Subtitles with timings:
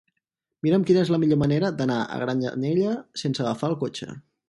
[0.67, 4.15] Mira'm quina és la millor manera d'anar a Granyanella sense agafar el cotxe.